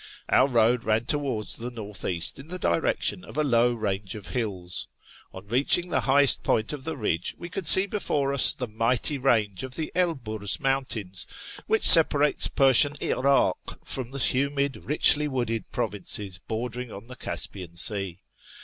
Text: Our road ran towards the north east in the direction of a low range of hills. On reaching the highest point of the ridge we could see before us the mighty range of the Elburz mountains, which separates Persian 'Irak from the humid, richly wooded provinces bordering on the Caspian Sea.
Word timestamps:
Our 0.29 0.47
road 0.47 0.83
ran 0.83 1.05
towards 1.05 1.57
the 1.57 1.69
north 1.69 2.03
east 2.05 2.39
in 2.39 2.47
the 2.47 2.57
direction 2.57 3.23
of 3.23 3.37
a 3.37 3.43
low 3.43 3.71
range 3.71 4.15
of 4.15 4.29
hills. 4.29 4.87
On 5.31 5.45
reaching 5.45 5.89
the 5.91 5.99
highest 5.99 6.41
point 6.41 6.73
of 6.73 6.85
the 6.85 6.97
ridge 6.97 7.35
we 7.37 7.49
could 7.49 7.67
see 7.67 7.85
before 7.85 8.33
us 8.33 8.51
the 8.55 8.67
mighty 8.67 9.19
range 9.19 9.61
of 9.61 9.75
the 9.75 9.91
Elburz 9.95 10.59
mountains, 10.59 11.27
which 11.67 11.87
separates 11.87 12.47
Persian 12.47 12.95
'Irak 12.99 13.79
from 13.85 14.09
the 14.09 14.17
humid, 14.17 14.75
richly 14.77 15.27
wooded 15.27 15.71
provinces 15.71 16.39
bordering 16.47 16.91
on 16.91 17.05
the 17.05 17.15
Caspian 17.15 17.75
Sea. 17.75 18.17